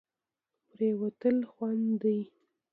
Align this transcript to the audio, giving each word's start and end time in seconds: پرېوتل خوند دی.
پرېوتل 0.69 1.37
خوند 1.51 1.85
دی. 2.01 2.19